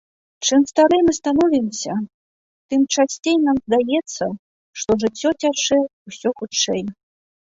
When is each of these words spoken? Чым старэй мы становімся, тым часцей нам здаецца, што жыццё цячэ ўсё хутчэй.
Чым 0.47 0.61
старэй 0.69 1.01
мы 1.07 1.13
становімся, 1.17 1.93
тым 2.73 2.81
часцей 2.95 3.37
нам 3.47 3.57
здаецца, 3.65 4.25
што 4.81 4.91
жыццё 5.03 5.29
цячэ 5.41 5.79
ўсё 6.09 6.29
хутчэй. 6.41 6.83